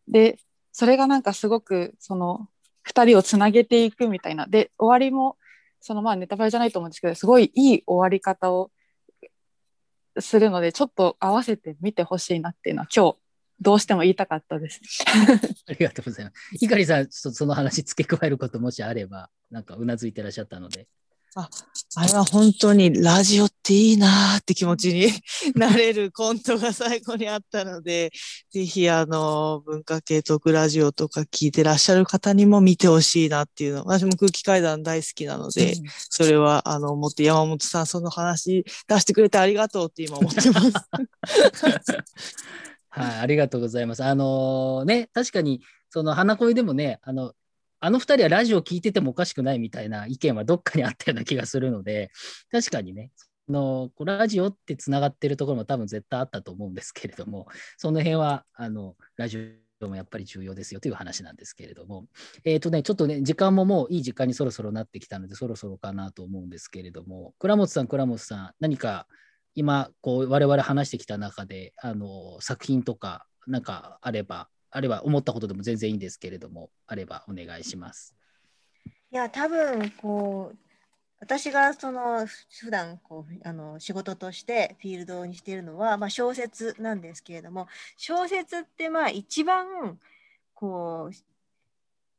[0.07, 0.37] で、
[0.71, 2.47] それがなんかすごく、その、
[2.81, 4.47] 二人をつなげていくみたいな。
[4.47, 5.37] で、終わりも、
[5.81, 8.71] そのまあネタバレじゃないと思うんですけど、すごいいい終わり方を
[10.19, 13.17] するので、ちょっと合わせて見てほしいなっていうのは今日、
[13.61, 14.81] どうしても言いたかったです。
[15.67, 16.35] ありがとうございます。
[16.53, 20.87] 猪狩さん、ちょっとその話付け加えることもしあれば、なんかうなずいてらっしゃったので。
[21.35, 25.11] あれは本当にラジオっていいなーって気持ちに
[25.55, 28.11] なれるコントが最後にあったので、
[28.51, 33.85] ぜひあの、文化系トークラジオとか聞いてらっしゃる方にも見てほしいなっていうの。
[33.85, 35.75] 私も空気階段大好きなので、
[36.09, 40.71] それはあの、思って山本さんその話出してくれてありがとうって今思ってます。
[42.89, 44.03] はい、ありがとうございます。
[44.03, 45.61] あのね、確かに、
[45.91, 47.33] その花恋でもね、あの、
[47.81, 52.11] あの二人はラジオ聞いててもおかしくないみたいな意見はどっかにあったような気がするので、
[52.51, 53.11] 確かにね、
[53.49, 62.07] のラジオってつながってるところも多分絶対あったと思うんですけれども、その辺は、あの、ラジオもやっぱり重要ですよという話なんですけれども、
[62.43, 69.07] えっ、とね、ちょっとね、時間ももういい時間にそろそろなってきたので、そろそろかなと思うんですけれども、倉本さん、倉本さん、何か
[69.55, 78.15] 今、こう、我々話してきた中で、あの、作品とか、なんかあれば、あれば思ったことでも全然いいんですけれども、あればお願いします。
[79.11, 80.57] いや多分こう
[81.19, 82.27] 私がその
[82.61, 87.67] 普段こうあの仕事としてフィールドにしているのは、まあ、小説なんですけれども
[87.97, 89.99] 小説ってまあ一番
[90.53, 91.15] こう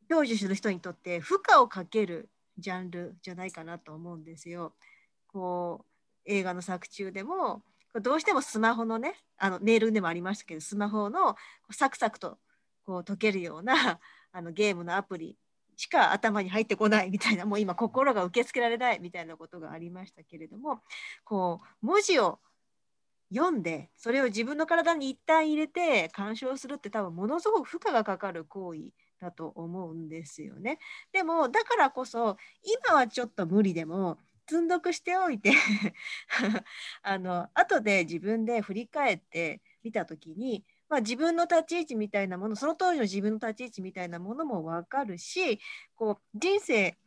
[0.09, 2.29] 享受する人にとって負荷をかける
[2.59, 4.75] ジャンルじゃないかなと思うんですよ。
[5.29, 5.85] こう
[6.27, 7.63] 映画の作中でも
[7.99, 11.35] どうしてもスマホのねあのメールでもありましたけどスマホの
[11.71, 12.39] サクサクと
[12.85, 13.99] こう解けるような
[14.33, 15.37] あのゲームのアプリ
[15.77, 20.83] しか頭に入ってこないみたいなもう今心が受け付けられないみたいなことがありましたけれども
[21.25, 22.39] こう文字を
[23.33, 30.79] 読んでそれを自分の体に一旦入れて鑑賞するって多分ものすごく負荷がかかる行為だと思うんですよね。
[31.13, 34.19] でもだからこそ今はちょっと無理でも
[34.51, 35.53] 積んどくしておいて
[37.03, 45.61] あの後で自分で振り返ってみた時にまあ、自分の立ち位置みたいなものその当時の自分の立ち位置みたいなものも分かるし
[45.95, 46.99] こう人生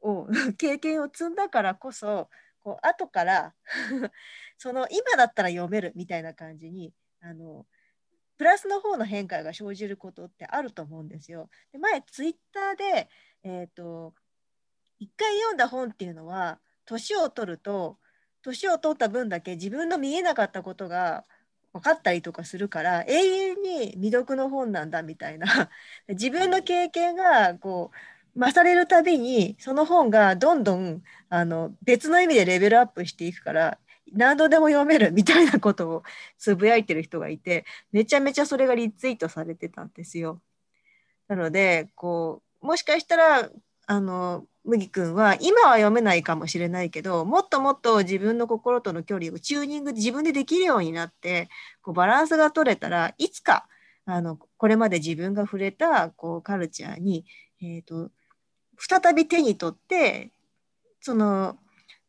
[0.00, 2.30] を 経験を積んだからこそ
[2.60, 3.54] こう後から
[4.56, 7.66] その今だったら読めるみたいな感じにあの
[8.36, 11.50] プラスの方の変化が生じることってあると思うんですよ。
[11.72, 13.08] で前ツイッターで、
[13.42, 14.14] えーと、
[15.00, 17.98] 一回読んだ本っていうのは年を取ると
[18.42, 21.24] 年を取った分だけ自分の見えなかったことが
[21.72, 25.70] 分かったりとかするから永遠に未読の本なんだみたいな
[26.08, 27.90] 自分の経験がこ
[28.36, 33.78] う増されるたびにその本がどんどんあの別の意味でレベルアップしていくから
[34.12, 36.02] 何度でも読めるみたいなことを
[36.38, 40.40] つぶやいてる人がいてめちゃめちゃそれがリツイートされてたんですよ。
[41.28, 43.50] なのでこうもしかしたら
[43.86, 51.50] あの麦君は今は読めないかもしれないけどもっともっと自分の心との距離をチューニング自分でできるようになって
[51.82, 53.66] こうバランスが取れたらいつか
[54.06, 57.26] あのこれまで自分が触れたこうカルチャーに、
[57.60, 58.10] えーと、
[58.78, 60.30] 再び手に取って
[61.00, 61.56] その、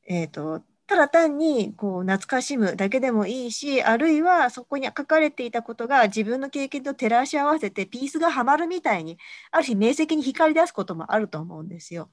[0.08, 9.18] えーとただ単にこう懐かしむだけでもいいしあるいはそこに書かれていたことが自分の経験と照らし合わせてピースがはまるみたいに
[9.52, 12.10] ある日明晰に光り出すこともあると思うんですよ。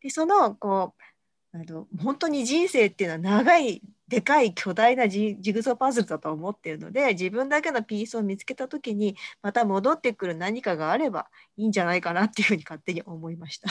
[0.00, 0.94] でそのこ
[1.54, 13.68] うあの本当に人生っていうのは長いでかい巨大なジグソーパズルだと思っているので自分だけのピースを見つけた時にまた戻ってくる何かがあればいいんじゃないかなっていうふうに勝手に思いました。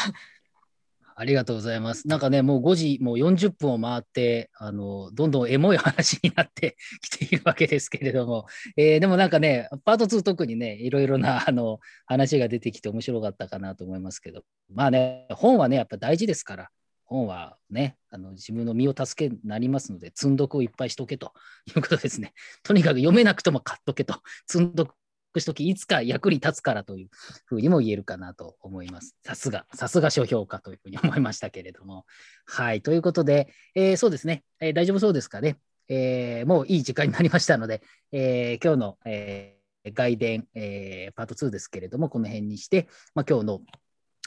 [1.18, 2.08] ありがとうございます。
[2.10, 14.44] なんかね、もう5時、もう40分を回って、あの、どんどんエモい話になって きているわけですけれども、えー、でもなんかね、パート2特にね、いろいろなあの話が出てきて面白かったかなと思いますけど、
[14.74, 16.70] まあね、本はね、やっぱ大事ですから、
[17.06, 21.32] 本はね、あの自分の身を助けになりますので、積んどくをいっぱいしとけと
[21.68, 22.34] いうことですね。
[22.64, 24.96] とにかく読めなくとも買っとけと、積んどく
[25.40, 27.10] しとき、いつか役に立つからという
[27.46, 29.16] ふうにも言えるかなと思います。
[29.24, 32.06] さすが、さすが書評家というふうに思いましたけれども。
[32.46, 35.58] はい、ということで、えー、そうですね、えー、大丈夫そうですかね？
[35.88, 43.62] えー、もういい時間になりましたので、え今日の、え外伝、えパート2ですけれども、この辺にして、まあ、今日の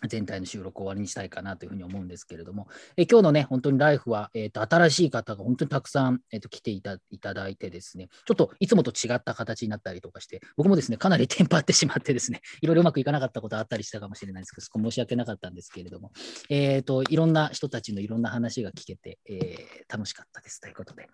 [0.06, 6.98] 全体の収録を終わりにしたいかなというふうに思うんですけれども、え今日のね、本当にライフは、えーと、新しい方が本当にたくさん、えーと、来ていた
[7.34, 16.12] だいてですね、ちょっといつもと違った形になったりとかして、僕もですね、かなりテンパってしまってですね、 いろいろうまくいかなかったことあったりしたかもしれないですけど、そこ申し訳なかったんですけれども、
[16.48, 21.08] えーと、いろんな人たちのいろんな話が聞けて、えー、楽しかったですということで。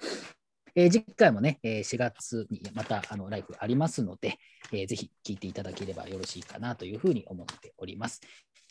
[0.76, 4.38] えー、次回もね、えー、4月にまたあのライフありますので、
[4.72, 8.20] えー、ぜひ聞いていただければよろしいかなというふうに思っております。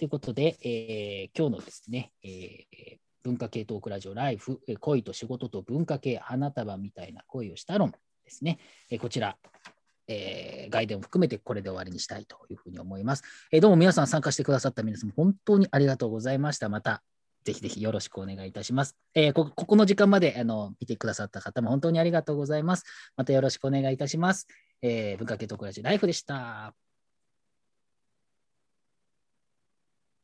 [0.04, 7.98] ということで、えー、今日のですね、えー、文化系トークラジオライフ、恋と仕事と文化系花束みたいな恋をした論で
[8.28, 8.60] すね、
[8.92, 9.38] えー、こちら、
[10.10, 13.24] えー、外伝を含めてこれで終わりにしたいというふうに思います。
[13.54, 16.68] えー、どうも皆さん参加してくださった皆さん、本当にありがとうございました。
[16.68, 17.02] また
[17.46, 18.98] ぜひぜひよろしくお願いいたします。
[19.14, 22.84] えー、ここの時間まであの見てくださった方も本当にありがとうございます。
[23.16, 24.48] またよろしくお願いいたします。
[24.82, 26.76] えー、文化系トークラジオライフでした。